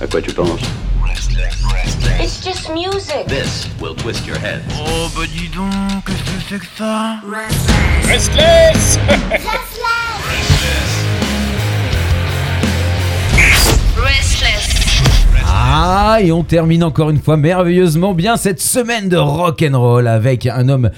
À 0.00 0.06
quoi 0.06 0.20
tu 0.20 0.32
penses 0.32 0.60
It's 2.20 2.42
just 2.44 2.70
music. 2.70 3.26
This 3.26 3.68
will 3.80 3.94
twist 3.94 4.26
your 4.26 4.36
head. 4.38 4.62
Oh 4.78 5.08
bah 5.14 5.22
dis 5.26 5.48
donc, 5.48 6.04
qu'est-ce 6.06 6.22
que 6.22 6.40
c'est 6.48 6.58
que 6.58 6.66
ça 6.76 7.20
Restless 8.08 8.98
Restless. 13.96 14.74
Ah, 15.46 16.18
et 16.20 16.30
on 16.32 16.44
termine 16.44 16.84
encore 16.84 17.10
une 17.10 17.20
fois 17.20 17.36
merveilleusement 17.36 18.14
bien 18.14 18.36
cette 18.36 18.60
semaine 18.60 19.08
de 19.08 19.16
rock 19.16 19.64
and 19.68 19.78
roll 19.78 20.06
avec 20.06 20.46
un 20.46 20.68
homme 20.68 20.90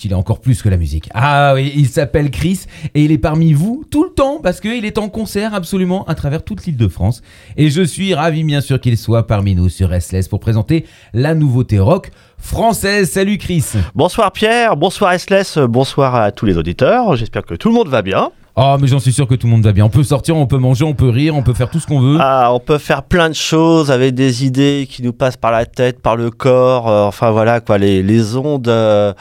qu'il 0.00 0.12
est 0.12 0.16
encore 0.16 0.40
plus 0.40 0.62
que 0.62 0.68
la 0.68 0.78
musique. 0.78 1.10
Ah 1.14 1.52
oui, 1.54 1.72
il 1.76 1.86
s'appelle 1.86 2.30
Chris 2.30 2.60
et 2.94 3.04
il 3.04 3.12
est 3.12 3.18
parmi 3.18 3.52
vous 3.52 3.84
tout 3.90 4.02
le 4.02 4.10
temps 4.10 4.40
parce 4.42 4.60
qu'il 4.60 4.84
est 4.86 4.96
en 4.98 5.08
concert 5.10 5.54
absolument 5.54 6.04
à 6.06 6.14
travers 6.14 6.42
toute 6.42 6.64
l'île 6.64 6.78
de 6.78 6.88
France. 6.88 7.20
Et 7.58 7.68
je 7.68 7.82
suis 7.82 8.14
ravi 8.14 8.42
bien 8.42 8.62
sûr 8.62 8.80
qu'il 8.80 8.96
soit 8.96 9.26
parmi 9.26 9.54
nous 9.54 9.68
sur 9.68 9.90
Restless 9.90 10.26
pour 10.26 10.40
présenter 10.40 10.86
la 11.12 11.34
nouveauté 11.34 11.78
rock 11.78 12.10
française. 12.38 13.10
Salut 13.10 13.36
Chris 13.36 13.64
Bonsoir 13.94 14.32
Pierre, 14.32 14.76
bonsoir 14.76 15.12
SLS, 15.18 15.58
bonsoir 15.68 16.14
à 16.14 16.32
tous 16.32 16.46
les 16.46 16.56
auditeurs. 16.56 17.14
J'espère 17.16 17.44
que 17.44 17.54
tout 17.54 17.68
le 17.68 17.74
monde 17.74 17.88
va 17.88 18.00
bien. 18.00 18.30
Oh 18.56 18.76
mais 18.80 18.88
j'en 18.88 18.98
suis 18.98 19.12
sûr 19.12 19.28
que 19.28 19.34
tout 19.34 19.46
le 19.46 19.52
monde 19.52 19.64
va 19.64 19.72
bien. 19.72 19.84
On 19.84 19.90
peut 19.90 20.02
sortir, 20.02 20.36
on 20.36 20.46
peut 20.46 20.58
manger, 20.58 20.84
on 20.84 20.94
peut 20.94 21.08
rire, 21.08 21.36
on 21.36 21.42
peut 21.42 21.54
faire 21.54 21.70
tout 21.70 21.78
ce 21.78 21.86
qu'on 21.86 22.00
veut. 22.00 22.16
Ah, 22.20 22.50
on 22.52 22.58
peut 22.58 22.78
faire 22.78 23.02
plein 23.02 23.28
de 23.28 23.34
choses 23.34 23.90
avec 23.90 24.14
des 24.14 24.44
idées 24.44 24.88
qui 24.90 25.02
nous 25.02 25.12
passent 25.12 25.36
par 25.36 25.52
la 25.52 25.66
tête, 25.66 26.00
par 26.00 26.16
le 26.16 26.30
corps. 26.30 26.88
euh, 26.88 27.04
enfin 27.04 27.30
voilà 27.30 27.60
quoi, 27.60 27.78
les, 27.78 28.02
les 28.02 28.36
ondes 28.36 28.68
euh, 28.68 29.12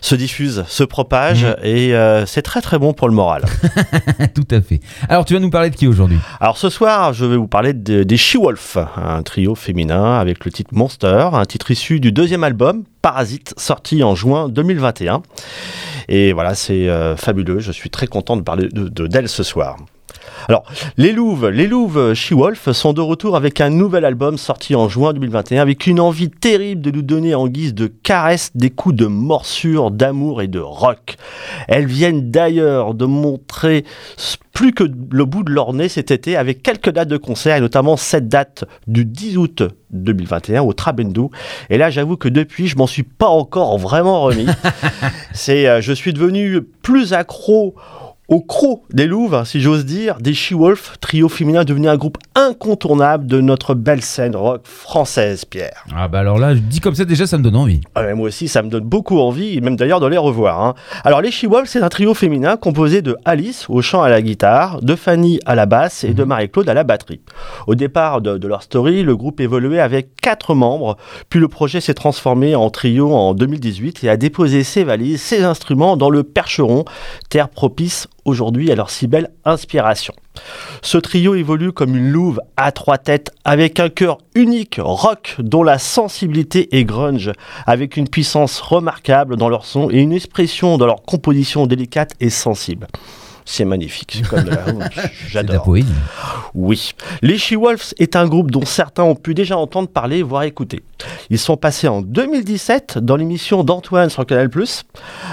se 0.00 0.14
diffusent, 0.14 0.64
se 0.68 0.84
propagent 0.84 1.44
Mhm. 1.44 1.54
et 1.64 1.94
euh, 1.94 2.26
c'est 2.26 2.42
très 2.42 2.60
très 2.60 2.78
bon 2.78 2.92
pour 2.92 3.08
le 3.08 3.14
moral. 3.14 3.44
tout 4.34 4.46
à 4.50 4.60
fait. 4.60 4.80
Alors 5.08 5.24
tu 5.24 5.34
vas 5.34 5.40
nous 5.40 5.50
parler 5.50 5.70
de 5.70 5.76
qui 5.76 5.86
aujourd'hui? 5.86 6.18
Alors 6.40 6.56
ce 6.58 6.68
soir, 6.68 7.12
je 7.12 7.24
vais 7.24 7.36
vous 7.36 7.48
parler 7.48 7.72
de- 7.72 8.02
des 8.02 8.16
She-Wolf, 8.16 8.76
un 8.96 9.22
trio 9.22 9.54
féminin 9.54 10.18
avec 10.18 10.44
le 10.44 10.50
titre 10.50 10.70
Monster, 10.74 11.28
un 11.32 11.44
titre 11.44 11.70
issu 11.70 12.00
du 12.00 12.12
deuxième 12.12 12.44
album 12.44 12.84
Parasite, 13.02 13.54
sorti 13.56 14.02
en 14.02 14.14
juin 14.14 14.48
2021. 14.48 15.22
Et 16.08 16.32
voilà, 16.32 16.54
c'est 16.54 16.88
euh, 16.88 17.16
fabuleux. 17.16 17.58
Je 17.60 17.72
suis 17.72 17.90
très 17.90 18.06
content 18.06 18.36
de 18.36 18.42
parler 18.42 18.68
de- 18.72 18.88
de- 18.88 19.06
d'elle 19.06 19.28
ce 19.28 19.42
soir. 19.42 19.76
Alors, 20.48 20.64
les 20.96 21.12
Louves, 21.12 21.48
les 21.48 21.66
Louves 21.66 22.14
She-Wolf 22.14 22.72
sont 22.72 22.92
de 22.92 23.00
retour 23.00 23.36
avec 23.36 23.60
un 23.60 23.70
nouvel 23.70 24.04
album 24.04 24.38
sorti 24.38 24.74
en 24.74 24.88
juin 24.88 25.12
2021 25.12 25.60
avec 25.60 25.86
une 25.86 26.00
envie 26.00 26.30
terrible 26.30 26.80
de 26.80 26.90
nous 26.90 27.02
donner 27.02 27.34
en 27.34 27.48
guise 27.48 27.74
de 27.74 27.86
caresse 27.86 28.50
des 28.54 28.70
coups 28.70 28.94
de 28.94 29.06
morsure, 29.06 29.90
d'amour 29.90 30.40
et 30.40 30.48
de 30.48 30.60
rock. 30.60 31.16
Elles 31.66 31.86
viennent 31.86 32.30
d'ailleurs 32.30 32.94
de 32.94 33.04
montrer 33.04 33.84
plus 34.58 34.72
que 34.72 34.84
le 35.12 35.24
bout 35.24 35.44
de 35.44 35.52
leur 35.52 35.72
nez 35.72 35.88
cet 35.88 36.10
été 36.10 36.36
avec 36.36 36.62
quelques 36.62 36.90
dates 36.90 37.08
de 37.08 37.16
concert 37.16 37.56
et 37.56 37.60
notamment 37.60 37.96
cette 37.96 38.26
date 38.26 38.64
du 38.86 39.04
10 39.04 39.36
août 39.36 39.62
2021 39.90 40.62
au 40.62 40.72
Trabendou. 40.72 41.30
Et 41.70 41.78
là, 41.78 41.90
j'avoue 41.90 42.16
que 42.16 42.28
depuis, 42.28 42.66
je 42.66 42.76
m'en 42.76 42.88
suis 42.88 43.04
pas 43.04 43.28
encore 43.28 43.78
vraiment 43.78 44.22
remis. 44.22 44.46
C'est, 45.32 45.68
euh, 45.68 45.80
je 45.80 45.92
suis 45.92 46.12
devenu 46.12 46.62
plus 46.82 47.12
accro 47.12 47.76
au 48.28 48.40
croc 48.40 48.82
des 48.92 49.06
Louves, 49.06 49.42
si 49.46 49.60
j'ose 49.60 49.86
dire, 49.86 50.18
des 50.20 50.34
She-Wolf, 50.34 50.96
trio 51.00 51.30
féminin 51.30 51.64
devenu 51.64 51.88
un 51.88 51.96
groupe 51.96 52.18
incontournable 52.34 53.26
de 53.26 53.40
notre 53.40 53.74
belle 53.74 54.02
scène 54.02 54.36
rock 54.36 54.60
française, 54.64 55.46
Pierre. 55.46 55.84
Ah 55.96 56.08
bah 56.08 56.18
alors 56.18 56.38
là, 56.38 56.54
dit 56.54 56.80
comme 56.80 56.94
ça 56.94 57.06
déjà 57.06 57.26
ça 57.26 57.38
me 57.38 57.42
donne 57.42 57.56
envie. 57.56 57.80
Ah 57.94 58.02
ouais, 58.02 58.14
moi 58.14 58.28
aussi, 58.28 58.46
ça 58.48 58.62
me 58.62 58.68
donne 58.68 58.84
beaucoup 58.84 59.18
envie, 59.18 59.56
et 59.56 59.60
même 59.62 59.76
d'ailleurs 59.76 60.00
de 60.00 60.06
les 60.06 60.18
revoir. 60.18 60.62
hein. 60.62 60.74
Alors, 61.04 61.22
les 61.22 61.30
She-Wolf, 61.30 61.68
c'est 61.68 61.80
un 61.82 61.88
trio 61.88 62.12
féminin 62.12 62.56
composé 62.58 63.00
de 63.00 63.16
Alice 63.24 63.64
au 63.70 63.80
chant 63.80 64.02
à 64.02 64.10
la 64.10 64.20
guitare, 64.20 64.82
de 64.82 64.94
Fanny 64.94 65.40
à 65.46 65.54
la 65.54 65.64
basse 65.64 66.04
et 66.04 66.12
de 66.12 66.24
Marie-Claude 66.24 66.68
à 66.68 66.74
la 66.74 66.84
batterie. 66.84 67.20
Au 67.66 67.74
départ 67.74 68.20
de, 68.20 68.36
de 68.36 68.46
leur 68.48 68.62
story, 68.62 69.02
le 69.02 69.16
groupe 69.16 69.40
évoluait 69.40 69.80
avec 69.80 70.14
quatre 70.20 70.54
membres, 70.54 70.98
puis 71.30 71.40
le 71.40 71.48
projet 71.48 71.80
s'est 71.80 71.94
transformé 71.94 72.54
en 72.54 72.68
trio 72.68 73.14
en 73.14 73.32
2018 73.32 74.04
et 74.04 74.10
a 74.10 74.18
déposé 74.18 74.64
ses 74.64 74.84
valises, 74.84 75.22
ses 75.22 75.44
instruments 75.44 75.96
dans 75.96 76.10
le 76.10 76.22
Percheron, 76.24 76.84
terre 77.30 77.48
propice 77.48 78.06
aujourd'hui 78.28 78.70
à 78.70 78.74
leur 78.74 78.90
si 78.90 79.06
belle 79.06 79.30
inspiration. 79.44 80.14
Ce 80.82 80.98
trio 80.98 81.34
évolue 81.34 81.72
comme 81.72 81.96
une 81.96 82.10
louve 82.10 82.40
à 82.56 82.70
trois 82.70 82.98
têtes 82.98 83.30
avec 83.44 83.80
un 83.80 83.88
cœur 83.88 84.18
unique, 84.34 84.78
rock, 84.78 85.36
dont 85.38 85.62
la 85.62 85.78
sensibilité 85.78 86.76
est 86.76 86.84
grunge, 86.84 87.32
avec 87.66 87.96
une 87.96 88.08
puissance 88.08 88.60
remarquable 88.60 89.36
dans 89.36 89.48
leur 89.48 89.64
son 89.64 89.90
et 89.90 89.98
une 89.98 90.12
expression 90.12 90.78
dans 90.78 90.86
leur 90.86 91.02
composition 91.02 91.66
délicate 91.66 92.12
et 92.20 92.30
sensible. 92.30 92.86
C'est 93.50 93.64
magnifique, 93.64 94.12
c'est 94.14 94.28
comme 94.28 94.44
de 94.44 94.50
la... 94.50 94.64
C'est 94.66 94.72
de 94.72 94.74
la 94.74 95.10
J'adore. 95.28 95.62
poésie. 95.64 95.88
Oui. 96.54 96.92
Les 97.22 97.38
She-Wolves 97.38 97.94
est 97.98 98.14
un 98.14 98.26
groupe 98.28 98.50
dont 98.50 98.66
certains 98.66 99.04
ont 99.04 99.14
pu 99.14 99.32
déjà 99.32 99.56
entendre 99.56 99.88
parler, 99.88 100.22
voire 100.22 100.42
écouter. 100.42 100.82
Ils 101.30 101.38
sont 101.38 101.56
passés 101.56 101.88
en 101.88 102.02
2017 102.02 102.98
dans 102.98 103.16
l'émission 103.16 103.64
d'Antoine 103.64 104.10
sur 104.10 104.26
Canal+. 104.26 104.50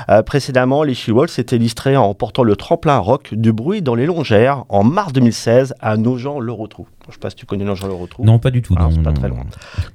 Euh, 0.07 0.21
précédemment, 0.23 0.83
les 0.83 0.93
She-Wolves 0.95 1.33
étaient 1.37 1.57
illustrés 1.57 1.97
en 1.97 2.13
portant 2.13 2.43
le 2.43 2.55
tremplin 2.55 2.97
rock 2.99 3.33
du 3.33 3.51
bruit 3.51 3.81
dans 3.81 3.95
les 3.95 4.05
longères 4.05 4.63
en 4.69 4.85
mars 4.85 5.11
2016 5.11 5.73
à 5.81 5.97
Nogent-le-Rotrou. 5.97 6.87
Je 7.05 7.09
ne 7.09 7.13
sais 7.13 7.19
pas 7.19 7.29
si 7.29 7.35
tu 7.35 7.45
connais 7.45 7.63
Nogent-le-Rotrou. 7.66 8.23
Non, 8.25 8.39
pas 8.39 8.51
du 8.51 8.61
tout. 8.61 8.75
Ah, 8.77 8.89
c'est 8.91 9.01
pas 9.03 9.11
très 9.13 9.29
loin. 9.29 9.43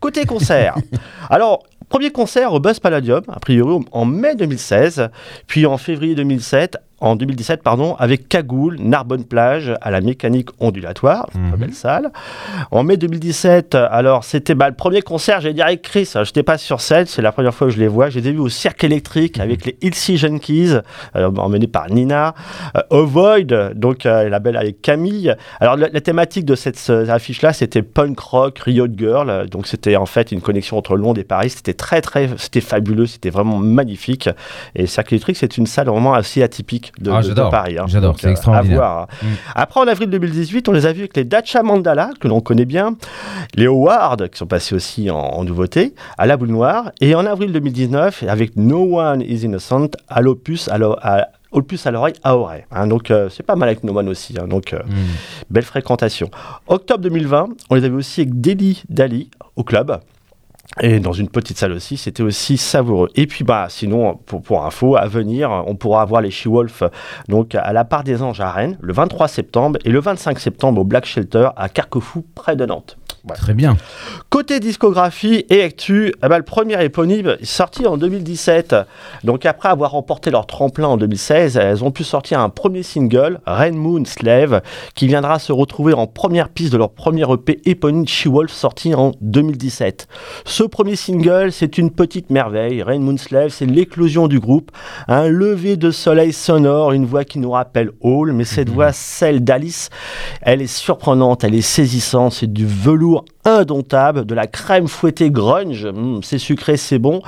Côté 0.01 0.25
concert. 0.25 0.77
Alors, 1.31 1.65
premier 1.89 2.11
concert 2.11 2.53
au 2.53 2.61
Buzz 2.61 2.79
Palladium, 2.81 3.23
a 3.29 3.41
priori 3.41 3.85
en 3.93 4.05
mai 4.05 4.35
2016, 4.37 5.09
puis 5.47 5.67
en 5.67 5.77
février 5.77 6.15
2007, 6.15 6.77
en 7.03 7.17
2017, 7.17 7.63
pardon, 7.63 7.95
avec 7.99 8.29
Cagoule, 8.29 8.77
Narbonne 8.79 9.25
Plage, 9.25 9.73
à 9.81 9.91
la 9.91 10.03
mécanique 10.03 10.51
ondulatoire, 10.61 11.31
Mhm. 11.35 11.57
belle 11.57 11.73
salle. 11.73 12.11
En 12.73 12.83
mai 12.83 12.99
2017, 12.99 13.75
alors 13.75 14.23
c'était 14.23 14.55
bah, 14.55 14.69
le 14.69 14.75
premier 14.75 15.01
concert, 15.01 15.41
j'allais 15.41 15.55
dire 15.55 15.65
avec 15.65 15.81
Chris, 15.81 16.11
je 16.13 16.19
n'étais 16.21 16.43
pas 16.43 16.59
sur 16.59 16.83
scène, 16.83 17.07
c'est 17.07 17.23
la 17.23 17.33
première 17.33 17.55
fois 17.55 17.69
que 17.69 17.73
je 17.73 17.81
les 17.81 17.89
vois, 17.89 18.11
je 18.11 18.19
les 18.19 18.29
ai 18.29 18.33
vus 18.33 18.39
au 18.41 18.51
Cirque 18.51 18.85
électrique 18.85 19.41
avec 19.41 19.65
les 19.65 19.79
Ilse 19.81 20.13
Junkies, 20.17 20.75
euh, 21.17 21.31
emmenés 21.39 21.69
par 21.69 21.89
Nina, 21.91 22.35
euh, 22.77 22.83
Avoid, 23.03 23.73
donc 23.77 24.05
euh, 24.05 24.29
la 24.29 24.39
belle 24.39 24.59
avec 24.59 24.83
Camille. 24.83 25.35
Alors 25.59 25.77
la, 25.79 25.89
la 25.89 26.01
thématique 26.03 26.45
de 26.45 26.55
cette 26.55 26.79
euh, 26.91 27.00
affiche-là, 27.09 27.53
c'était 27.53 27.83
punk 27.83 28.19
rock, 28.19 28.59
Riot 28.59 28.89
Girl, 28.97 29.49
donc 29.49 29.67
c'était 29.67 29.97
en 29.97 30.07
fait 30.07 30.33
une 30.33 30.41
connexion 30.41 30.77
entre 30.77 30.97
Londres 30.97 31.21
et 31.21 31.25
Paris, 31.25 31.51
c'était 31.51 31.75
très 31.75 32.01
très, 32.01 32.29
c'était 32.37 32.61
fabuleux, 32.61 33.07
c'était 33.07 33.31
vraiment 33.31 33.59
magnifique. 33.59 34.29
Et 34.75 34.87
Cirque 34.87 35.13
électrique, 35.13 35.37
c'est 35.37 35.57
une 35.57 35.67
salle 35.67 35.87
vraiment 35.89 36.13
assez 36.15 36.43
atypique 36.43 36.93
de, 37.01 37.11
Ah, 37.11 37.19
de- 37.19 37.23
de 37.23 37.29
j'adore. 37.29 37.51
Paris. 37.51 37.79
hein. 37.79 37.85
J'adore, 37.87 38.17
c'est 38.21 38.27
euh, 38.27 38.31
extraordinaire. 38.33 38.79
À 38.79 38.81
voir, 38.81 38.99
hein. 39.03 39.07
Mm. 39.23 39.27
Après, 39.55 39.81
en 39.81 39.87
avril 39.89 40.11
2018, 40.11 40.69
on 40.69 40.73
les 40.73 40.87
a 40.87 40.93
vus 40.93 41.01
avec 41.01 41.17
les 41.17 41.25
Dacha 41.25 41.63
Mandala, 41.63 42.11
que 42.21 42.29
l'on 42.29 42.41
connaît 42.41 42.65
bien, 42.65 42.97
les 43.55 43.67
Howard, 43.67 44.29
qui 44.29 44.39
sont 44.39 44.47
passés 44.47 44.75
aussi 44.75 45.11
en, 45.11 45.17
en 45.19 45.45
nouveauté, 45.45 45.95
à 46.19 46.27
la 46.27 46.37
boule 46.37 46.49
noire, 46.51 46.91
et 47.01 47.15
en 47.15 47.25
avril 47.27 47.53
2019, 47.53 48.25
avec 48.29 48.57
No 48.57 48.99
One 48.99 49.23
is 49.23 49.45
Innocent, 49.45 49.91
à 50.09 50.21
l'opus, 50.21 50.69
à 50.69 50.79
l'o- 50.79 50.97
à- 51.53 51.57
Opus 51.57 51.87
à 51.87 51.91
l'oreille 51.91 52.15
à 52.23 52.37
oreille. 52.37 52.65
hein. 52.71 52.87
donc 52.87 53.11
euh, 53.11 53.29
c'est 53.29 53.43
pas 53.43 53.57
mal 53.57 53.69
avec 53.69 53.83
No 53.85 53.97
One 53.97 54.09
aussi. 54.09 54.35
hein. 54.41 54.47
donc 54.47 54.73
euh, 54.73 54.79
Mm. 54.87 54.93
belle 55.51 55.65
fréquentation. 55.65 56.31
Octobre 56.67 57.01
2020, 57.03 57.49
on 57.71 57.75
les 57.75 57.85
avait 57.85 57.95
aussi 57.97 58.21
avec 58.23 58.41
Deli 58.41 58.83
Dali 58.89 59.31
au 59.57 59.65
club. 59.65 60.01
Et 60.81 61.01
dans 61.01 61.13
une 61.13 61.29
petite 61.29 61.59
salle 61.59 61.73
aussi, 61.73 61.97
c'était 61.97 62.23
aussi 62.23 62.57
savoureux. 62.57 63.09
Et 63.17 63.27
puis, 63.27 63.43
bah, 63.43 63.67
sinon, 63.69 64.15
pour, 64.15 64.41
pour 64.41 64.65
info, 64.65 64.95
à 64.95 65.07
venir, 65.09 65.51
on 65.67 65.75
pourra 65.75 66.05
voir 66.05 66.21
les 66.23 66.31
She-Wolf 66.31 66.85
donc 67.29 67.57
à 67.57 67.73
la 67.73 67.85
part 67.85 68.05
des 68.05 68.23
Anges 68.23 68.41
à 68.41 68.53
Rennes 68.53 68.79
le 68.81 68.93
23 68.93 69.27
septembre 69.27 69.81
et 69.85 69.91
le 69.91 69.99
25 69.99 70.39
septembre 70.39 70.81
au 70.81 70.85
Black 70.85 71.07
Shelter 71.07 71.49
à 71.57 71.69
Carquefou, 71.69 72.25
près 72.37 72.55
de 72.55 72.65
Nantes. 72.67 72.99
Très 73.35 73.53
bien. 73.55 73.77
Côté 74.31 74.61
discographie 74.61 75.45
et 75.51 75.63
actu, 75.63 76.15
eh 76.25 76.29
ben, 76.29 76.39
le 76.39 76.43
premier 76.43 76.83
éponyme 76.83 77.37
est 77.41 77.45
sorti 77.45 77.87
en 77.87 77.99
2017. 77.99 78.75
Donc 79.25 79.45
après 79.45 79.69
avoir 79.69 79.91
remporté 79.91 80.31
leur 80.31 80.47
tremplin 80.47 80.89
en 80.89 80.97
2016, 80.97 81.57
elles 81.57 81.85
ont 81.85 81.91
pu 81.91 82.03
sortir 82.03 82.41
un 82.41 82.49
premier 82.49 82.83
single, 82.83 83.41
Rain 83.47 83.73
Moon 83.73 84.05
Slave, 84.07 84.63
qui 84.95 85.07
viendra 85.07 85.39
se 85.39 85.53
retrouver 85.53 85.93
en 85.93 86.07
première 86.07 86.49
piste 86.49 86.73
de 86.73 86.79
leur 86.79 86.93
premier 86.93 87.25
EP 87.31 87.61
éponyme 87.67 88.09
She-Wolf 88.09 88.53
sorti 88.53 88.95
en 88.95 89.13
2017. 89.21 90.09
Ce 90.47 90.63
premier 90.63 90.97
single, 90.97 91.53
c'est 91.53 91.77
une 91.77 91.91
petite 91.91 92.31
merveille. 92.31 92.83
Rain 92.83 93.01
Moon 93.01 93.19
Slave, 93.19 93.51
c'est 93.51 93.67
l'éclosion 93.67 94.29
du 94.29 94.41
groupe. 94.41 94.71
Un 95.09 95.29
lever 95.29 95.77
de 95.77 95.91
soleil 95.91 96.33
sonore, 96.33 96.93
une 96.93 97.05
voix 97.05 97.25
qui 97.25 97.39
nous 97.39 97.51
rappelle 97.51 97.91
Hall, 98.01 98.33
mais 98.33 98.45
cette 98.45 98.71
voix, 98.71 98.93
celle 98.93 99.45
d'Alice, 99.45 99.91
elle 100.41 100.63
est 100.63 100.67
surprenante, 100.67 101.45
elle 101.45 101.55
est 101.55 101.61
saisissante, 101.61 102.33
c'est 102.33 102.51
du 102.51 102.67
velours 102.67 103.10
indomptable, 103.45 104.27
de 104.27 104.35
la 104.35 104.47
crème 104.47 104.87
fouettée 104.89 105.31
grunge, 105.31 105.87
Mm, 105.87 106.21
c'est 106.23 106.39
sucré, 106.39 106.77
c'est 106.77 106.99
bon, 106.99 107.23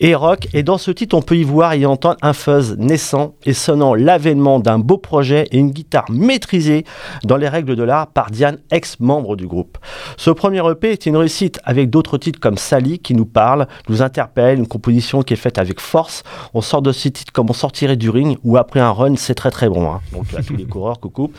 et 0.00 0.14
rock. 0.14 0.46
Et 0.52 0.62
dans 0.62 0.78
ce 0.78 0.90
titre, 0.90 1.16
on 1.16 1.22
peut 1.22 1.36
y 1.36 1.42
voir 1.42 1.72
et 1.72 1.80
y 1.80 1.86
entendre 1.86 2.16
un 2.22 2.32
fuzz 2.32 2.76
naissant 2.78 3.34
et 3.44 3.52
sonnant 3.52 3.94
l'avènement 3.94 4.60
d'un 4.60 4.78
beau 4.78 4.98
projet 4.98 5.46
et 5.50 5.58
une 5.58 5.70
guitare 5.70 6.04
maîtrisée 6.10 6.84
dans 7.24 7.36
les 7.36 7.48
règles 7.48 7.76
de 7.76 7.82
l'art 7.82 8.08
par 8.08 8.30
Diane, 8.30 8.58
ex-membre 8.70 9.36
du 9.36 9.46
groupe. 9.46 9.78
Ce 10.16 10.30
premier 10.30 10.62
EP 10.70 10.92
est 10.92 11.06
une 11.06 11.16
réussite 11.16 11.60
avec 11.64 11.90
d'autres 11.90 12.18
titres 12.18 12.40
comme 12.40 12.58
Sally 12.58 12.98
qui 12.98 13.14
nous 13.14 13.26
parle, 13.26 13.66
nous 13.88 14.02
interpelle, 14.02 14.58
une 14.58 14.66
composition 14.68 15.22
qui 15.22 15.32
est 15.34 15.36
faite 15.38 15.58
avec 15.58 15.80
force. 15.80 16.22
On 16.52 16.60
sort 16.60 16.82
de 16.82 16.92
ce 16.92 17.08
titre 17.08 17.32
comme 17.32 17.48
on 17.50 17.54
sortirait 17.54 17.96
du 17.96 18.10
ring 18.10 18.36
ou 18.44 18.56
après 18.56 18.80
un 18.80 18.90
run, 18.92 19.16
c'est 19.16 19.34
très 19.34 19.50
très 19.50 19.68
bon. 19.68 19.90
hein. 19.90 20.00
Donc 20.12 20.26
à 20.36 20.42
tous 20.42 20.56
les 20.56 20.64
coureurs, 20.64 21.00
coucou. 21.00 21.30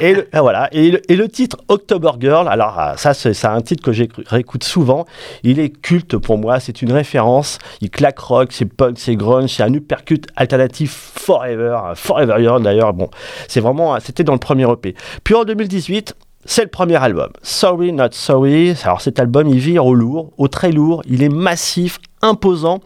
Et 0.00 0.12
le, 0.14 0.28
ah, 0.32 0.42
voilà. 0.42 0.68
Et 0.72 0.90
le, 0.90 1.00
et 1.10 1.16
le 1.16 1.28
titre 1.28 1.56
October 1.68 2.12
Girl, 2.20 2.46
alors 2.48 2.74
ah, 2.78 2.94
ça 2.96 3.14
c'est 3.14 3.23
c'est 3.32 3.46
un 3.46 3.60
titre 3.60 3.82
que 3.82 3.90
réécoute 4.28 4.64
souvent. 4.64 5.06
Il 5.42 5.58
est 5.60 5.70
culte 5.70 6.16
pour 6.16 6.38
moi, 6.38 6.60
c'est 6.60 6.82
une 6.82 6.92
référence. 6.92 7.58
Il 7.80 7.90
claque 7.90 8.18
rock, 8.18 8.52
c'est 8.52 8.66
punk, 8.66 8.98
c'est 8.98 9.16
grunge, 9.16 9.50
c'est 9.50 9.62
un 9.62 9.72
uppercut 9.72 10.26
alternatif 10.36 11.12
forever, 11.14 11.92
forever 11.94 12.42
young 12.42 12.62
d'ailleurs. 12.62 12.92
Bon, 12.92 13.08
c'est 13.48 13.60
vraiment, 13.60 13.98
c'était 14.00 14.24
dans 14.24 14.34
le 14.34 14.38
premier 14.38 14.70
EP. 14.70 14.94
Puis 15.22 15.34
en 15.34 15.44
2018, 15.44 16.14
c'est 16.46 16.62
le 16.62 16.68
premier 16.68 16.96
album. 16.96 17.30
Sorry 17.42 17.92
Not 17.92 18.12
Sorry. 18.12 18.74
Alors 18.84 19.00
cet 19.00 19.18
album, 19.18 19.48
il 19.48 19.58
vire 19.58 19.86
au 19.86 19.94
lourd, 19.94 20.32
au 20.36 20.48
très 20.48 20.72
lourd. 20.72 21.02
Il 21.08 21.22
est 21.22 21.30
massif, 21.30 21.98
imposant. 22.24 22.80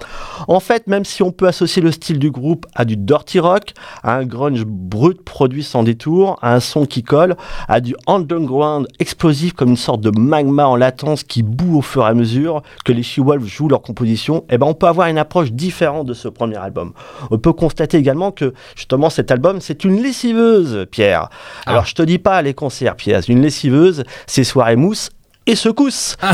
En 0.48 0.60
fait, 0.60 0.86
même 0.86 1.04
si 1.04 1.22
on 1.22 1.30
peut 1.30 1.46
associer 1.46 1.80
le 1.80 1.92
style 1.92 2.18
du 2.18 2.30
groupe 2.30 2.66
à 2.74 2.84
du 2.84 2.96
dirty 2.96 3.38
rock, 3.40 3.72
à 4.02 4.16
un 4.16 4.24
grunge 4.24 4.64
brut 4.66 5.22
produit 5.22 5.62
sans 5.62 5.82
détour, 5.82 6.38
à 6.42 6.54
un 6.54 6.60
son 6.60 6.84
qui 6.84 7.02
colle, 7.02 7.36
à 7.68 7.80
du 7.80 7.94
underground 8.06 8.86
explosif 8.98 9.52
comme 9.52 9.70
une 9.70 9.76
sorte 9.76 10.00
de 10.00 10.10
magma 10.10 10.66
en 10.66 10.76
latence 10.76 11.22
qui 11.22 11.42
boue 11.42 11.78
au 11.78 11.82
fur 11.82 12.02
et 12.02 12.08
à 12.08 12.14
mesure 12.14 12.62
que 12.84 12.92
les 12.92 13.02
She-Wolves 13.02 13.46
jouent 13.46 13.68
leur 13.68 13.82
composition, 13.82 14.44
eh 14.50 14.58
ben 14.58 14.66
on 14.66 14.74
peut 14.74 14.86
avoir 14.86 15.08
une 15.08 15.18
approche 15.18 15.52
différente 15.52 16.06
de 16.06 16.14
ce 16.14 16.28
premier 16.28 16.56
album. 16.56 16.92
On 17.30 17.38
peut 17.38 17.52
constater 17.52 17.96
également 17.96 18.32
que 18.32 18.52
justement 18.76 19.10
cet 19.10 19.30
album, 19.30 19.60
c'est 19.60 19.84
une 19.84 20.02
lessiveuse, 20.02 20.86
Pierre. 20.90 21.30
Alors 21.66 21.86
je 21.86 21.94
te 21.94 22.02
dis 22.02 22.18
pas 22.18 22.42
les 22.42 22.54
concerts, 22.54 22.96
Pierre, 22.96 23.20
une 23.28 23.42
lessiveuse, 23.42 24.04
c'est 24.26 24.44
soirée 24.44 24.76
mousse 24.76 25.10
et 25.48 25.56
secousse. 25.56 26.16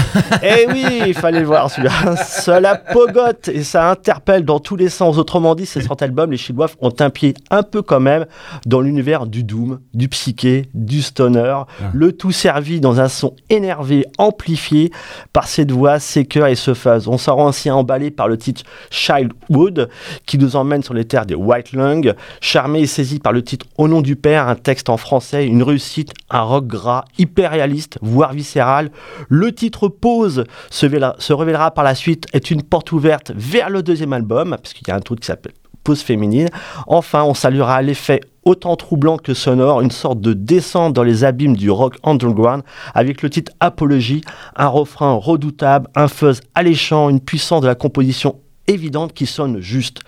Eh 0.42 0.66
oui, 0.68 0.84
il 1.06 1.14
fallait 1.14 1.40
le 1.40 1.46
voir 1.46 1.70
celui-là. 1.70 2.16
Cela 2.16 2.74
pogote 2.76 3.48
et 3.48 3.62
ça 3.62 3.90
interpelle 3.90 4.44
dans 4.44 4.58
tous 4.58 4.76
les 4.76 4.88
sens. 4.88 5.16
Autrement 5.16 5.54
dit, 5.54 5.64
ces 5.64 5.80
cet 5.80 6.02
album, 6.02 6.32
les 6.32 6.36
Chilwaf 6.36 6.76
ont 6.80 6.92
un 6.98 7.08
pied 7.08 7.34
un 7.50 7.62
peu 7.62 7.82
quand 7.82 8.00
même 8.00 8.26
dans 8.66 8.80
l'univers 8.80 9.26
du 9.26 9.44
doom, 9.44 9.80
du 9.94 10.08
psyché, 10.08 10.68
du 10.74 11.02
stoner. 11.02 11.62
Le 11.92 12.12
tout 12.12 12.32
servi 12.32 12.80
dans 12.80 13.00
un 13.00 13.08
son 13.08 13.34
énervé, 13.48 14.04
amplifié 14.18 14.90
par 15.32 15.46
cette 15.46 15.70
voix, 15.70 15.98
ses 15.98 16.24
chœurs 16.26 16.48
et 16.48 16.56
ce 16.56 16.74
fuzz. 16.74 17.06
On 17.06 17.16
s'en 17.16 17.36
rend 17.36 17.48
ainsi 17.48 17.70
emballé 17.70 18.10
par 18.10 18.28
le 18.28 18.36
titre 18.36 18.62
Childhood 18.90 19.88
qui 20.26 20.36
nous 20.36 20.56
emmène 20.56 20.82
sur 20.82 20.94
les 20.94 21.04
terres 21.04 21.26
des 21.26 21.36
White 21.36 21.72
Lung. 21.72 22.14
Charmé 22.40 22.80
et 22.80 22.86
saisi 22.86 23.20
par 23.20 23.32
le 23.32 23.42
titre 23.42 23.66
Au 23.78 23.88
nom 23.88 24.02
du 24.02 24.16
père, 24.16 24.48
un 24.48 24.56
texte 24.56 24.88
en 24.88 24.96
français, 24.96 25.46
une 25.46 25.62
réussite, 25.62 26.12
un 26.28 26.42
rock 26.42 26.66
gras, 26.66 27.04
hyper 27.18 27.52
réaliste, 27.52 27.98
voire 28.02 28.32
viscéral. 28.32 28.90
Le 29.28 29.52
titre 29.52 29.88
Pause 29.88 30.44
se, 30.70 30.86
révélera- 30.86 31.70
par 31.72 31.84
la 31.84 31.94
suite 31.94 32.26
est 32.32 32.50
une 32.50 32.62
porte 32.62 32.92
ouverte 32.92 33.32
vers 33.34 33.70
le 33.70 33.82
deuxième 33.82 34.12
album, 34.12 34.56
puisqu'il 34.62 34.88
y 34.88 34.90
a 34.90 34.96
un 34.96 35.00
truc 35.00 35.20
qui 35.20 35.26
s'appelle 35.26 35.52
Pause 35.82 36.00
féminine. 36.00 36.48
Enfin, 36.86 37.24
on 37.24 37.34
saluera 37.34 37.82
l'effet 37.82 38.20
autant 38.44 38.76
troublant 38.76 39.16
que 39.16 39.32
sonore, 39.34 39.80
une 39.80 39.90
sorte 39.90 40.20
de 40.20 40.32
descente 40.32 40.92
dans 40.92 41.02
les 41.02 41.24
abîmes 41.24 41.56
du 41.56 41.70
rock 41.70 41.96
underground, 42.04 42.62
avec 42.94 43.22
le 43.22 43.30
titre 43.30 43.52
Apologie, 43.60 44.22
un 44.56 44.68
refrain 44.68 45.12
redoutable, 45.12 45.88
un 45.94 46.08
fuzz 46.08 46.40
alléchant, 46.54 47.08
une 47.08 47.20
puissance 47.20 47.62
de 47.62 47.66
la 47.66 47.74
composition 47.74 48.40
évidente 48.66 49.12
qui 49.14 49.26
sonne 49.26 49.60
juste. 49.60 50.00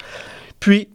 Puis, 0.61 0.89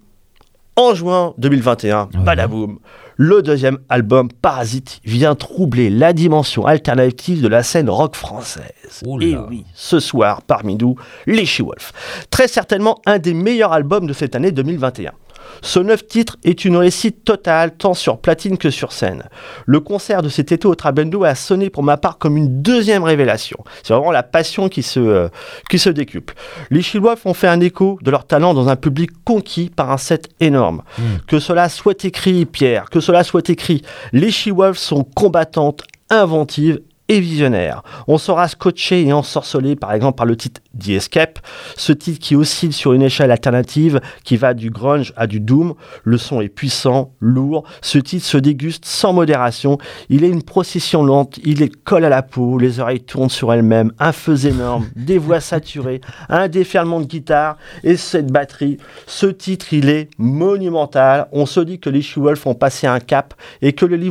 en 0.76 0.94
juin 0.94 1.34
2021, 1.38 2.10
Ouais. 2.14 2.20
badaboum, 2.24 2.80
le 3.18 3.42
deuxième 3.44 3.78
album 3.90 4.30
Parasite 4.42 5.00
vient 5.04 5.36
troubler 5.36 5.90
la 5.90 6.12
dimension 6.14 6.66
alternative 6.66 7.42
de 7.42 7.48
la 7.48 7.62
scène 7.62 7.90
rock 7.90 8.16
française. 8.16 9.04
Oh. 9.06 9.20
Et 9.22 9.36
oui, 9.38 9.66
ce 9.76 10.00
soir, 10.00 10.42
parmi 10.42 10.76
nous, 10.76 10.96
les 11.28 11.46
She-Wolf. 11.46 11.92
Très 12.32 12.48
certainement 12.48 13.00
un 13.06 13.20
des 13.20 13.34
meilleurs 13.34 13.74
albums 13.74 14.08
de 14.08 14.14
cette 14.14 14.36
année 14.36 14.52
2021. 14.52 15.12
Ce 15.62 15.80
neuf 15.80 16.08
titre 16.08 16.38
est 16.44 16.66
une 16.66 16.78
réussite 16.78 17.24
totale, 17.24 17.76
tant 17.78 17.94
sur 17.94 18.20
platine 18.20 18.58
que 18.58 18.70
sur 18.70 18.92
scène. 18.92 19.24
Le 19.66 19.80
concert 19.80 20.22
de 20.22 20.30
cet 20.30 20.52
été 20.52 20.68
au 20.68 20.76
Trabendo 20.76 21.24
a 21.24 21.36
sonné 21.36 21.70
pour 21.70 21.84
ma 21.84 21.98
part 21.98 22.18
comme 22.18 22.38
une 22.38 22.62
deuxième 22.62 23.04
révélation. 23.04 23.58
C'est 23.84 23.94
vraiment 23.94 24.12
la 24.12 24.24
passion 24.24 24.70
qui 24.70 24.84
se, 24.84 25.00
euh, 25.00 25.30
qui 25.70 25.80
se 25.80 25.90
décuple. 25.90 26.34
Les 26.70 26.82
Chilwolf 26.82 27.26
ont 27.26 27.34
fait 27.34 27.48
un 27.48 27.60
écho 27.60 28.00
de 28.02 28.12
leur 28.12 28.26
talent 28.26 28.54
dans 28.54 28.70
un 28.70 28.76
public 28.76 29.12
conquis 29.24 29.70
par 29.70 29.92
un 29.92 29.98
set 29.98 30.30
énorme. 30.40 30.84
Que 31.28 31.40
cela 31.40 31.70
soit 31.70 32.06
écrit, 32.06 32.46
Pierre, 32.46 32.90
que 32.90 33.00
cela 33.00 33.24
soit 33.24 33.50
écrit, 33.50 33.82
les 34.14 34.32
She-Wolves 34.32 34.78
sont 34.78 35.04
combattantes, 35.04 35.84
inventives 36.10 36.82
et 37.12 37.20
visionnaires. 37.20 37.84
On 38.08 38.18
sera 38.18 38.48
scotché 38.48 39.06
et 39.06 39.12
ensorcelé 39.12 39.76
par 39.76 39.92
exemple 39.92 40.16
par 40.16 40.26
le 40.26 40.38
titre 40.38 40.62
The 40.80 40.90
Escape, 40.90 41.40
ce 41.76 41.92
titre 41.92 42.20
qui 42.20 42.38
oscille 42.38 42.72
sur 42.72 42.94
une 42.94 43.02
échelle 43.02 43.32
alternative 43.32 44.00
qui 44.24 44.38
va 44.38 44.54
du 44.54 44.70
grunge 44.70 45.12
à 45.18 45.28
du 45.28 45.42
doom. 45.42 45.74
Le 46.04 46.18
son 46.18 46.40
est 46.40 46.48
puissant, 46.48 47.14
lourd. 47.20 47.66
Ce 47.82 47.98
titre 47.98 48.26
se 48.26 48.38
déguste 48.38 48.86
sans 48.86 49.12
modération. 49.12 49.78
Il 50.10 50.24
est 50.24 50.30
une 50.30 50.44
procession 50.44 51.04
lente, 51.04 51.38
il 51.44 51.62
est 51.62 51.76
colle 51.84 52.06
à 52.06 52.10
la 52.10 52.22
peau, 52.22 52.58
les 52.58 52.80
oreilles 52.80 53.02
tournent 53.02 53.30
sur 53.30 53.52
elles-mêmes, 53.52 53.92
un 54.00 54.14
feu 54.14 54.46
énorme, 54.46 54.88
des 54.96 55.18
voix 55.18 55.42
saturées, 55.42 56.00
un 56.30 56.48
déferlement 56.48 57.02
de 57.02 57.06
guitare 57.06 57.58
et 57.84 57.98
cette 57.98 58.32
batterie. 58.32 58.78
Ce 59.06 59.26
titre, 59.26 59.74
il 59.74 59.90
est 59.90 60.10
monumental. 60.18 61.28
On 61.34 61.46
se 61.46 61.60
dit 61.60 61.80
que 61.80 61.90
les 61.90 62.02
She-Wolf 62.02 62.48
ont 62.48 62.56
passé 62.56 62.88
un 62.88 63.00
cap 63.00 63.34
et 63.62 63.74
que 63.74 63.86
les 63.86 64.02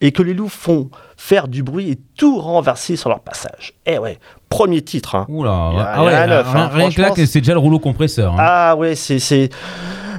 et 0.00 0.12
que 0.12 0.22
les 0.22 0.34
loups 0.34 0.48
font 0.48 0.90
faire 1.20 1.48
du 1.48 1.64
bruit 1.64 1.90
et 1.90 1.98
tout 2.16 2.38
renverser 2.38 2.94
sur 2.94 3.10
leur 3.10 3.18
passage. 3.20 3.74
Eh 3.84 3.98
ouais, 3.98 4.18
premier 4.48 4.82
titre. 4.82 5.16
Hein. 5.16 5.26
Oula, 5.28 5.70
Il 5.72 5.78
y 5.78 5.80
a- 5.80 5.84
ah 5.84 5.96
il 5.98 6.02
y 6.02 6.06
ouais, 6.06 6.14
a 6.14 6.22
un 6.22 6.26
neuf, 6.28 6.52
rien, 6.52 6.62
hein. 6.62 6.70
rien 6.72 6.90
que 6.90 7.00
là, 7.02 7.10
c'est 7.26 7.40
déjà 7.40 7.54
le 7.54 7.58
rouleau 7.58 7.80
compresseur. 7.80 8.34
hein. 8.34 8.36
Ah 8.38 8.76
ouais, 8.76 8.94
c'est 8.94 9.18
c'est 9.18 9.50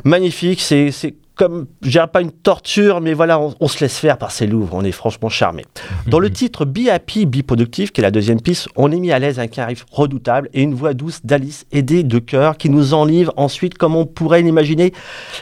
magnifique. 0.04 0.62
C'est 0.62 0.92
c'est 0.92 1.16
comme, 1.40 1.68
je 1.82 1.92
dirais 1.92 2.08
pas 2.08 2.20
une 2.20 2.34
torture, 2.34 3.00
mais 3.00 3.14
voilà, 3.14 3.40
on, 3.40 3.56
on 3.62 3.70
se 3.70 3.80
laisse 3.80 3.98
faire 3.98 4.18
par 4.18 4.30
ces 4.30 4.46
Louvres. 4.46 4.74
On 4.76 4.84
est 4.84 4.92
franchement 4.92 5.30
charmé. 5.30 5.66
Dans 6.06 6.20
le 6.20 6.30
titre 6.30 6.66
Be 6.66 6.90
Happy, 6.92 7.26
Be 7.26 7.44
Productive, 7.44 7.94
qui 7.94 8.02
est 8.02 8.04
la 8.04 8.12
deuxième 8.12 8.42
piste, 8.42 8.68
on 8.76 8.92
est 8.92 9.00
mis 9.00 9.14
à 9.14 9.20
l'aise 9.20 9.40
avec 9.40 9.58
un 9.58 9.66
riff 9.66 9.86
redoutable 9.90 10.50
et 10.54 10.62
une 10.62 10.74
voix 10.74 10.94
douce 10.94 11.22
d'Alice 11.24 11.66
aidée 11.72 12.04
de 12.04 12.20
cœur 12.20 12.58
qui 12.58 12.70
nous 12.70 12.94
enlivre 12.94 13.32
ensuite, 13.38 13.78
comme 13.78 13.96
on 13.96 14.06
pourrait 14.06 14.42
l'imaginer, 14.42 14.92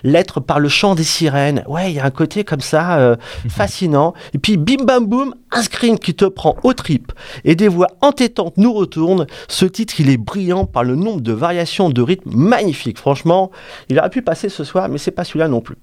l'être 0.04 0.40
par 0.40 0.60
le 0.60 0.70
chant 0.70 0.94
des 0.94 1.04
sirènes. 1.04 1.64
Ouais, 1.68 1.92
il 1.92 1.96
y 1.96 2.00
a 2.00 2.06
un 2.06 2.12
côté 2.12 2.44
comme 2.44 2.62
ça, 2.62 3.00
euh, 3.00 3.16
fascinant. 3.50 4.14
Et 4.36 4.38
puis, 4.38 4.58
bim 4.58 4.86
bam 4.86 5.08
boum, 5.08 5.34
un 5.52 5.64
screen 5.64 5.98
qui 5.98 6.14
te 6.14 6.26
prend 6.26 6.58
au 6.62 6.74
trip 6.74 7.12
et 7.44 7.56
des 7.56 7.68
voix 7.68 7.88
entêtantes 8.02 8.58
nous 8.58 8.74
retournent. 8.74 9.26
Ce 9.48 9.66
titre, 9.66 10.00
il 10.00 10.12
est 10.12 10.18
brillant 10.18 10.66
par 10.66 10.84
le 10.84 10.96
nombre 10.96 11.22
de 11.22 11.32
variations 11.32 11.90
de 11.90 12.02
rythme 12.04 12.30
magnifiques. 12.36 13.00
Franchement, 13.00 13.50
il 13.90 13.98
aurait 13.98 14.12
pu 14.12 14.22
passer 14.22 14.50
ce 14.50 14.64
soir, 14.64 14.90
mais 14.90 15.00
c'est 15.00 15.10
pas 15.10 15.24
celui-là 15.24 15.48
non 15.48 15.62
plus. 15.62 15.78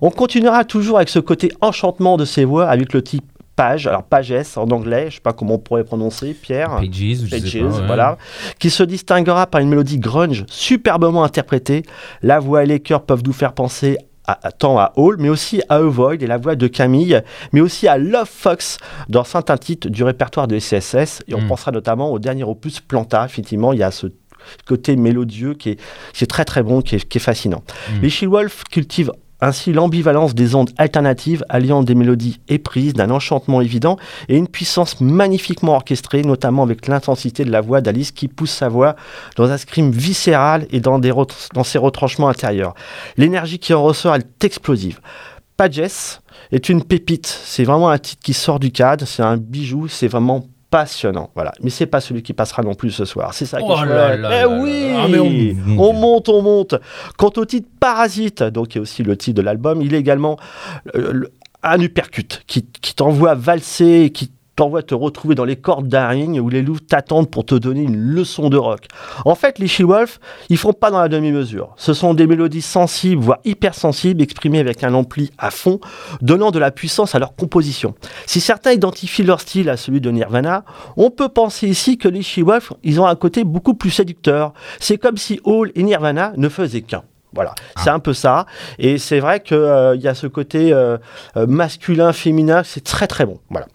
On 0.00 0.10
continuera 0.10 0.64
toujours 0.64 0.96
avec 0.96 1.08
ce 1.08 1.18
côté 1.18 1.52
enchantement 1.60 2.16
de 2.16 2.24
ces 2.24 2.44
voix 2.44 2.68
avec 2.68 2.92
le 2.92 3.02
type 3.02 3.24
page, 3.56 3.86
alors 3.86 4.04
pages 4.04 4.32
en 4.56 4.70
anglais, 4.70 5.06
je 5.10 5.16
sais 5.16 5.20
pas 5.20 5.32
comment 5.34 5.54
on 5.54 5.58
pourrait 5.58 5.84
prononcer, 5.84 6.32
Pierre. 6.34 6.76
Pages, 6.76 7.28
Pages, 7.30 7.52
pas, 7.60 7.66
ouais. 7.80 7.86
voilà, 7.86 8.16
qui 8.58 8.70
se 8.70 8.82
distinguera 8.82 9.46
par 9.46 9.60
une 9.60 9.68
mélodie 9.68 9.98
grunge 9.98 10.44
superbement 10.48 11.24
interprétée. 11.24 11.82
La 12.22 12.38
voix 12.38 12.62
et 12.62 12.66
les 12.66 12.80
chœurs 12.80 13.02
peuvent 13.02 13.22
nous 13.26 13.34
faire 13.34 13.52
penser 13.52 13.98
à, 14.26 14.52
tant 14.52 14.78
à 14.78 14.92
Hall, 14.96 15.16
mais 15.18 15.28
aussi 15.28 15.60
à 15.68 15.74
Avoid 15.76 16.22
et 16.22 16.26
la 16.26 16.38
voix 16.38 16.54
de 16.54 16.68
Camille, 16.68 17.20
mais 17.52 17.60
aussi 17.60 17.88
à 17.88 17.98
Love 17.98 18.30
Fox 18.32 18.78
dans 19.08 19.24
certains 19.24 19.56
titres 19.58 19.88
du 19.88 20.04
répertoire 20.04 20.46
de 20.46 20.56
SSS. 20.58 21.22
Et 21.28 21.34
on 21.34 21.40
Mm. 21.42 21.48
pensera 21.48 21.72
notamment 21.72 22.12
au 22.12 22.18
dernier 22.18 22.44
opus 22.44 22.80
Planta. 22.80 23.24
Effectivement, 23.26 23.72
il 23.72 23.80
y 23.80 23.82
a 23.82 23.90
ce 23.90 24.06
côté 24.66 24.94
mélodieux 24.96 25.54
qui 25.54 25.70
est, 25.70 25.80
qui 26.14 26.24
est 26.24 26.28
très 26.28 26.44
très 26.44 26.62
bon, 26.62 26.80
qui 26.80 26.94
est, 26.94 27.06
qui 27.08 27.18
est 27.18 27.20
fascinant. 27.20 27.62
Mm. 27.92 28.00
Les 28.02 28.08
She-Wolf 28.10 28.64
cultivent 28.70 29.12
ainsi 29.40 29.72
l'ambivalence 29.72 30.34
des 30.34 30.54
ondes 30.54 30.70
alternatives 30.78 31.44
alliant 31.48 31.82
des 31.82 31.94
mélodies 31.94 32.40
éprises, 32.48 32.94
d'un 32.94 33.10
enchantement 33.10 33.60
évident 33.60 33.96
et 34.28 34.36
une 34.36 34.48
puissance 34.48 35.00
magnifiquement 35.00 35.74
orchestrée, 35.74 36.22
notamment 36.22 36.62
avec 36.62 36.86
l'intensité 36.86 37.44
de 37.44 37.50
la 37.50 37.60
voix 37.60 37.80
d'Alice 37.80 38.12
qui 38.12 38.28
pousse 38.28 38.50
sa 38.50 38.68
voix 38.68 38.96
dans 39.36 39.50
un 39.50 39.56
scream 39.56 39.90
viscéral 39.90 40.66
et 40.70 40.80
dans, 40.80 40.98
des 40.98 41.12
ses 41.64 41.78
retranchements 41.78 42.28
intérieurs. 42.28 42.74
L'énergie 43.16 43.58
qui 43.58 43.74
en 43.74 43.82
ressort 43.82 44.14
est 44.14 44.44
explosive. 44.44 45.00
Pages 45.56 46.08
est 46.52 46.68
une 46.68 46.82
pépite, 46.82 47.26
c'est 47.26 47.64
vraiment 47.64 47.90
un 47.90 47.98
titre 47.98 48.22
qui 48.22 48.32
sort 48.32 48.58
du 48.58 48.72
cadre, 48.72 49.06
c'est 49.06 49.22
un 49.22 49.36
bijou, 49.36 49.88
c'est 49.88 50.08
vraiment 50.08 50.44
passionnant, 50.70 51.30
voilà. 51.34 51.52
Mais 51.62 51.70
c'est 51.70 51.86
pas 51.86 52.00
celui 52.00 52.22
qui 52.22 52.32
passera 52.32 52.62
non 52.62 52.74
plus 52.74 52.90
ce 52.92 53.04
soir, 53.04 53.34
c'est 53.34 53.46
ça 53.46 53.58
qui 53.58 53.64
Oh 53.68 53.72
est 53.82 53.86
là 53.86 54.08
chouette. 54.08 54.20
là 54.20 54.28
Eh 54.38 54.42
là 54.42 54.48
oui, 54.48 54.92
là. 54.92 55.02
Ah, 55.02 55.06
on- 55.76 55.78
on 55.78 55.92
monte, 55.92 56.28
on 56.28 56.42
monte. 56.42 56.74
Quant 57.16 57.32
au 57.36 57.44
titre 57.44 57.68
Parasite, 57.80 58.42
donc 58.44 58.68
qui 58.68 58.78
est 58.78 58.80
aussi 58.80 59.02
le 59.02 59.16
titre 59.16 59.36
de 59.38 59.42
l'album, 59.42 59.82
il 59.82 59.94
est 59.94 59.98
également 59.98 60.38
euh, 60.94 61.24
un 61.62 61.80
uppercut 61.80 62.42
qui, 62.46 62.64
qui 62.80 62.94
t'envoie 62.94 63.34
valser, 63.34 64.10
qui 64.14 64.30
t'envoie 64.60 64.82
te 64.82 64.94
retrouver 64.94 65.34
dans 65.34 65.46
les 65.46 65.56
cordes 65.56 65.88
d'un 65.88 66.06
ring 66.08 66.38
où 66.38 66.50
les 66.50 66.60
loups 66.60 66.80
t'attendent 66.80 67.30
pour 67.30 67.46
te 67.46 67.54
donner 67.54 67.80
une 67.80 67.96
leçon 67.96 68.50
de 68.50 68.58
rock. 68.58 68.88
En 69.24 69.34
fait, 69.34 69.58
les 69.58 69.66
She-Wolf, 69.66 70.20
ils 70.50 70.58
font 70.58 70.74
pas 70.74 70.90
dans 70.90 71.00
la 71.00 71.08
demi-mesure. 71.08 71.72
Ce 71.78 71.94
sont 71.94 72.12
des 72.12 72.26
mélodies 72.26 72.60
sensibles, 72.60 73.22
voire 73.22 73.38
hypersensibles, 73.46 74.20
exprimées 74.20 74.58
avec 74.58 74.84
un 74.84 74.92
ampli 74.92 75.30
à 75.38 75.50
fond, 75.50 75.80
donnant 76.20 76.50
de 76.50 76.58
la 76.58 76.70
puissance 76.72 77.14
à 77.14 77.18
leur 77.18 77.34
composition. 77.36 77.94
Si 78.26 78.42
certains 78.42 78.72
identifient 78.72 79.22
leur 79.22 79.40
style 79.40 79.70
à 79.70 79.78
celui 79.78 80.02
de 80.02 80.10
Nirvana, 80.10 80.66
on 80.98 81.08
peut 81.08 81.30
penser 81.30 81.66
ici 81.66 81.96
que 81.96 82.08
les 82.08 82.20
She-Wolf, 82.20 82.74
ils 82.82 83.00
ont 83.00 83.06
un 83.06 83.16
côté 83.16 83.44
beaucoup 83.44 83.72
plus 83.72 83.90
séducteur. 83.90 84.52
C'est 84.78 84.98
comme 84.98 85.16
si 85.16 85.40
Hall 85.44 85.72
et 85.74 85.82
Nirvana 85.82 86.34
ne 86.36 86.50
faisaient 86.50 86.82
qu'un. 86.82 87.02
Voilà, 87.32 87.54
c'est 87.76 87.90
un 87.90 88.00
peu 88.00 88.12
ça. 88.12 88.46
Et 88.78 88.98
c'est 88.98 89.20
vrai 89.20 89.40
qu'il 89.40 89.56
il 89.94 90.00
y 90.00 90.08
a 90.08 90.14
ce 90.14 90.26
côté 90.26 90.72
euh, 90.72 90.98
euh, 91.36 91.46
masculin, 91.46 92.12
féminin, 92.12 92.62
c'est 92.64 92.82
très 92.82 93.06
très 93.06 93.24
bon. 93.24 93.38
Voilà. 93.50 93.66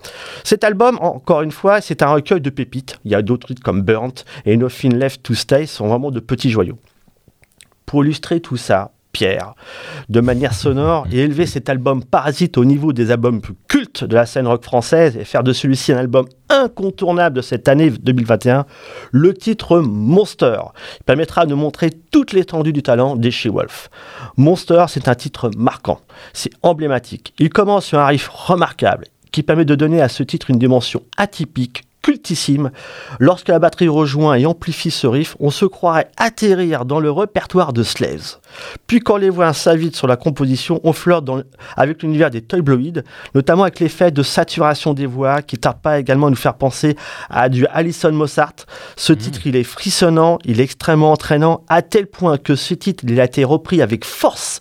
Cet 0.44 0.64
album, 0.64 0.98
encore 1.02 1.42
une 1.42 1.52
fois, 1.52 1.82
c'est 1.82 2.02
un 2.02 2.08
recueil 2.08 2.42
de 2.42 2.50
pépites. 2.50 3.00
Il 3.06 3.12
y 3.12 3.16
a 3.16 3.22
d'autres 3.22 3.48
titres 3.48 3.64
comme 3.64 3.82
Burnt 3.82 4.26
et 4.46 4.58
Nothing 4.58 4.96
Left 4.96 5.24
to 5.24 5.34
Stay, 5.34 5.66
sont 5.66 5.88
vraiment 5.88 6.12
de 6.12 6.20
petits 6.20 6.50
joyaux. 6.50 6.78
Pour 7.86 8.04
illustrer 8.04 8.42
tout 8.42 8.58
ça, 8.58 8.92
Pierre, 9.16 9.56
de 10.10 10.20
manière 10.20 10.54
sonore 10.54 11.08
et 11.10 11.20
élever 11.20 11.46
cet 11.46 11.70
album 11.70 12.04
Parasite 12.04 12.58
au 12.58 12.66
niveau 12.66 12.92
des 12.92 13.12
albums 13.12 13.40
plus 13.40 13.54
cultes 13.70 14.04
de 14.04 14.14
la 14.14 14.26
scène 14.26 14.46
rock 14.46 14.62
française 14.62 15.16
et 15.16 15.24
faire 15.24 15.42
de 15.42 15.54
celui-ci 15.54 15.94
un 15.94 15.98
album 15.98 16.26
incontournable 16.50 17.38
de 17.38 17.42
cette 17.42 17.70
année 17.70 17.92
2021, 17.92 18.66
le 19.12 19.34
titre 19.34 19.80
Monster 19.80 20.58
permettra 21.06 21.46
de 21.46 21.54
montrer 21.54 21.92
toute 22.12 22.34
l'étendue 22.34 22.74
du 22.74 22.84
talent 22.84 23.16
des 23.16 23.32
She-Wolf. 23.32 23.90
Monster, 24.36 24.88
c'est 24.90 25.08
un 25.08 25.16
titre 25.16 25.50
marquant, 25.56 26.02
c'est 26.34 26.52
emblématique. 26.62 27.34
Il 27.40 27.48
commence 27.52 27.86
sur 27.86 28.00
un 28.00 28.08
riff 28.08 28.28
remarquable 28.28 29.06
qui 29.32 29.44
permet 29.44 29.64
de 29.64 29.76
donner 29.76 30.02
à 30.02 30.10
ce 30.10 30.24
titre 30.24 30.50
une 30.50 30.60
dimension 30.60 31.04
atypique, 31.16 31.85
cultissime. 32.06 32.70
Lorsque 33.20 33.48
la 33.48 33.58
batterie 33.58 33.88
rejoint 33.88 34.36
et 34.36 34.46
amplifie 34.46 34.92
ce 34.92 35.08
riff, 35.08 35.36
on 35.40 35.50
se 35.50 35.66
croirait 35.66 36.12
atterrir 36.18 36.86
dans 36.86 37.00
le 37.00 37.10
répertoire 37.10 37.74
de 37.74 37.82
Slaves. 37.82 38.38
Puis 38.86 39.00
quand 39.00 39.18
les 39.18 39.32
voix 39.32 39.52
s'invitent 39.54 39.96
sur 39.96 40.06
la 40.06 40.16
composition, 40.16 40.80
on 40.84 40.94
flirte 40.94 41.28
avec 41.76 42.04
l'univers 42.04 42.30
des 42.30 42.42
Toy 42.42 42.62
notamment 43.34 43.64
avec 43.64 43.80
l'effet 43.80 44.12
de 44.12 44.22
saturation 44.22 44.94
des 44.94 45.08
voix 45.08 45.42
qui 45.42 45.58
tarde 45.58 45.82
pas 45.82 45.98
également 45.98 46.28
à 46.28 46.30
nous 46.30 46.36
faire 46.36 46.54
penser 46.54 46.96
à 47.32 47.50
du 47.50 47.66
Alison 47.68 48.12
Mossart. 48.12 48.54
Ce 48.96 49.12
mmh. 49.12 49.18
titre, 49.18 49.48
il 49.48 49.56
est 49.56 49.64
frissonnant, 49.64 50.38
il 50.46 50.60
est 50.60 50.64
extrêmement 50.66 51.12
entraînant, 51.12 51.64
à 51.70 51.82
tel 51.82 52.06
point 52.06 52.38
que 52.38 52.56
ce 52.56 52.76
titre, 52.76 53.04
il 53.08 53.20
a 53.20 53.24
été 53.24 53.44
repris 53.44 53.82
avec 53.82 54.06
force 54.06 54.60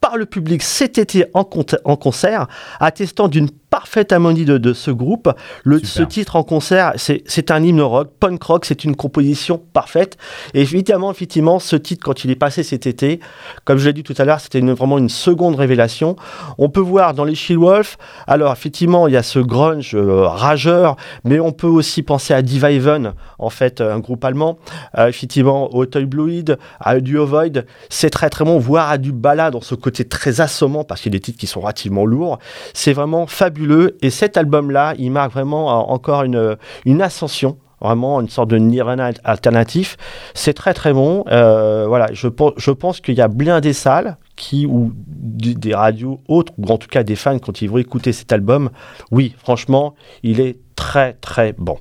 par 0.00 0.16
le 0.16 0.24
public 0.24 0.62
cet 0.62 0.98
été 0.98 1.26
en, 1.34 1.48
en 1.84 1.96
concert, 1.96 2.46
attestant 2.80 3.28
d'une 3.28 3.50
parfaite 3.76 4.10
harmonie 4.10 4.46
de, 4.46 4.72
ce 4.72 4.90
groupe. 4.90 5.30
Le, 5.62 5.84
ce 5.84 6.02
titre 6.02 6.36
en 6.36 6.44
concert, 6.44 6.94
c'est 6.96 7.50
un 7.50 7.62
hymne 7.62 7.82
rock, 7.82 8.08
punk 8.18 8.42
rock, 8.42 8.64
c'est 8.64 8.84
une 8.84 8.96
composition 8.96 9.60
parfaite. 9.74 10.16
Et 10.54 10.62
évidemment, 10.62 11.10
effectivement, 11.10 11.58
ce 11.58 11.76
titre, 11.76 12.02
quand 12.02 12.24
il 12.24 12.30
est 12.30 12.36
passé 12.36 12.62
cet 12.62 12.86
été, 12.86 13.20
comme 13.66 13.76
je 13.76 13.84
l'ai 13.84 13.92
dit 13.92 14.02
tout 14.02 14.14
à 14.16 14.24
l'heure, 14.24 14.40
c'était 14.40 14.62
vraiment 14.62 14.96
une 14.96 15.10
seconde 15.10 15.56
révélation. 15.56 16.16
On 16.56 16.70
peut 16.70 16.80
voir 16.80 17.12
dans 17.12 17.24
les 17.24 17.36
Wolf, 17.50 17.98
alors 18.26 18.50
effectivement, 18.50 19.08
il 19.08 19.12
y 19.12 19.18
a 19.18 19.22
ce 19.22 19.40
grunge 19.40 19.94
euh, 19.94 20.26
rageur, 20.26 20.96
mais 21.24 21.38
on 21.38 21.52
peut 21.52 21.66
aussi 21.66 22.02
penser 22.02 22.32
à 22.32 22.40
Diviven, 22.40 23.12
en 23.38 23.50
fait, 23.50 23.82
un 23.82 23.98
groupe 23.98 24.24
allemand, 24.24 24.56
euh, 24.96 25.08
effectivement, 25.08 25.74
au 25.74 25.84
Toy 25.84 26.06
Bluid, 26.06 26.56
à 26.80 26.98
du 27.00 27.18
Void. 27.18 27.66
C'est 27.90 28.08
très 28.08 28.30
très 28.30 28.46
bon, 28.46 28.58
voire 28.58 28.88
à 28.88 28.96
du 28.96 29.12
ballade 29.12 29.52
dans 29.52 29.60
ce 29.60 29.74
côté 29.74 30.06
très 30.06 30.40
assommant, 30.40 30.82
parce 30.82 31.02
qu'il 31.02 31.12
y 31.12 31.16
a 31.16 31.18
des 31.18 31.22
titres 31.22 31.38
qui 31.38 31.46
sont 31.46 31.60
relativement 31.60 32.06
lourds. 32.06 32.38
C'est 32.72 32.94
vraiment 32.94 33.26
fabuleux 33.26 33.65
et 34.02 34.10
cet 34.10 34.36
album-là, 34.36 34.94
il 34.98 35.10
marque 35.10 35.32
vraiment 35.32 35.70
euh, 35.70 35.92
encore 35.92 36.22
une, 36.22 36.56
une 36.84 37.02
ascension 37.02 37.58
vraiment 37.80 38.20
une 38.20 38.28
sorte 38.28 38.50
de 38.50 38.56
Nirvana 38.56 39.12
alternatif. 39.24 39.96
C'est 40.34 40.54
très 40.54 40.74
très 40.74 40.92
bon. 40.92 41.24
Euh, 41.28 41.86
voilà, 41.86 42.08
je, 42.12 42.28
pense 42.28 43.00
qu'il 43.00 43.14
y 43.14 43.20
a 43.20 43.28
bien 43.28 43.60
des 43.60 43.72
salles 43.72 44.16
qui 44.34 44.66
ou 44.66 44.92
des 45.06 45.74
radios 45.74 46.20
autres 46.28 46.52
ou 46.58 46.66
en 46.70 46.78
tout 46.78 46.88
cas 46.88 47.02
des 47.02 47.16
fans 47.16 47.38
quand 47.38 47.62
ils 47.62 47.70
vont 47.70 47.78
écouter 47.78 48.12
cet 48.12 48.32
album. 48.32 48.70
Oui, 49.10 49.34
franchement, 49.38 49.94
il 50.22 50.40
est 50.40 50.58
très 50.74 51.14
très 51.14 51.52
bon. 51.52 51.78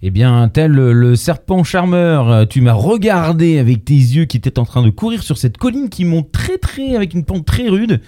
Eh 0.00 0.10
bien, 0.10 0.48
tel 0.48 0.70
le 0.72 1.16
serpent 1.16 1.64
charmeur, 1.64 2.30
euh, 2.30 2.44
tu 2.44 2.60
m'as 2.60 2.72
regardé 2.72 3.58
avec 3.58 3.84
tes 3.84 3.94
yeux 3.94 4.26
qui 4.26 4.36
étaient 4.36 4.60
en 4.60 4.64
train 4.64 4.82
de 4.82 4.90
courir 4.90 5.24
sur 5.24 5.36
cette 5.36 5.58
colline 5.58 5.88
qui 5.88 6.04
monte 6.04 6.30
très 6.30 6.56
très 6.56 6.94
avec 6.94 7.14
une 7.14 7.24
pente 7.24 7.44
très 7.44 7.68
rude. 7.68 8.00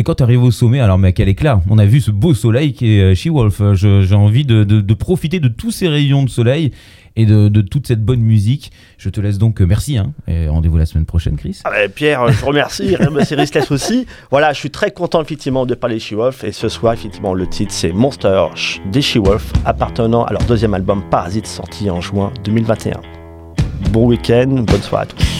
Et 0.00 0.02
quand 0.02 0.14
tu 0.14 0.22
arrives 0.22 0.42
au 0.42 0.50
sommet, 0.50 0.80
alors 0.80 0.96
mais 0.96 1.12
quel 1.12 1.28
éclat 1.28 1.60
On 1.68 1.76
a 1.76 1.84
vu 1.84 2.00
ce 2.00 2.10
beau 2.10 2.32
soleil 2.32 2.72
qui 2.72 2.96
est 2.96 3.02
euh, 3.02 3.14
She-Wolf. 3.14 3.60
Euh, 3.60 3.74
j'ai 3.74 4.14
envie 4.14 4.46
de, 4.46 4.94
profiter 4.94 5.40
de 5.40 5.48
tous 5.48 5.72
ces 5.72 5.88
rayons 5.88 6.22
de 6.22 6.30
soleil 6.30 6.70
et 7.16 7.26
de, 7.26 7.60
toute 7.60 7.86
cette 7.86 8.02
bonne 8.02 8.22
musique. 8.22 8.72
Je 8.96 9.10
te 9.10 9.20
laisse 9.20 9.36
donc 9.36 9.60
euh, 9.60 9.66
merci. 9.66 9.98
Hein, 9.98 10.14
et 10.26 10.48
rendez-vous 10.48 10.78
la 10.78 10.86
semaine 10.86 11.04
prochaine, 11.04 11.36
Chris. 11.36 11.60
Ah 11.64 11.72
Pierre, 11.94 12.32
je 12.32 12.40
vous 12.40 12.46
remercie. 12.46 12.96
C'est 13.26 13.34
Ristless 13.34 13.70
aussi. 13.70 14.06
Voilà, 14.30 14.54
je 14.54 14.58
suis 14.58 14.70
très 14.70 14.90
content 14.90 15.20
effectivement 15.20 15.66
de 15.66 15.74
parler 15.74 15.96
de 15.96 16.00
She-Wolf. 16.00 16.44
Et 16.44 16.52
ce 16.52 16.70
soir, 16.70 16.94
effectivement, 16.94 17.34
le 17.34 17.46
titre 17.46 17.74
c'est 17.74 17.92
Monster 17.92 18.46
des 18.90 19.02
She-Wolf, 19.02 19.52
appartenant 19.66 20.24
à 20.24 20.32
leur 20.32 20.44
deuxième 20.44 20.72
album 20.72 21.02
Parasite, 21.10 21.46
sorti 21.46 21.90
en 21.90 22.00
juin 22.00 22.32
2021. 22.44 23.02
Bon 23.90 24.06
week-end, 24.06 24.64
bonne 24.66 24.80
soirée 24.80 25.02
à 25.02 25.06
tous. 25.08 25.39